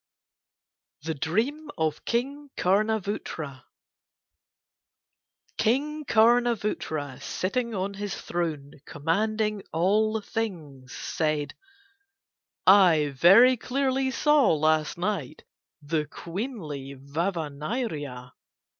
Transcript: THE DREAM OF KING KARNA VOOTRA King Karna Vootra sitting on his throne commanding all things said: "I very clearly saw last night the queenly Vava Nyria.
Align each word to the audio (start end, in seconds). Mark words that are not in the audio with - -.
THE 1.03 1.13
DREAM 1.13 1.69
OF 1.77 2.05
KING 2.05 2.49
KARNA 2.57 3.01
VOOTRA 3.01 3.65
King 5.59 6.05
Karna 6.05 6.55
Vootra 6.55 7.21
sitting 7.21 7.75
on 7.75 7.93
his 7.93 8.15
throne 8.19 8.81
commanding 8.87 9.61
all 9.71 10.19
things 10.21 10.91
said: 10.91 11.53
"I 12.65 13.13
very 13.15 13.55
clearly 13.57 14.09
saw 14.09 14.51
last 14.55 14.97
night 14.97 15.43
the 15.83 16.07
queenly 16.07 16.93
Vava 16.95 17.51
Nyria. 17.51 18.31